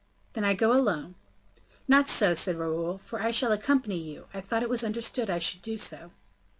"Then 0.33 0.43
I 0.43 0.55
go 0.55 0.73
alone." 0.73 1.13
"Not 1.87 2.07
so," 2.09 2.33
said 2.33 2.55
Raoul, 2.55 2.97
"for 2.97 3.21
I 3.21 3.29
shall 3.29 3.51
accompany 3.51 3.99
you; 3.99 4.25
I 4.33 4.41
thought 4.41 4.63
it 4.63 4.67
was 4.69 4.83
understood 4.83 5.29
I 5.29 5.37
should 5.37 5.61
do 5.61 5.77
so." 5.77 6.09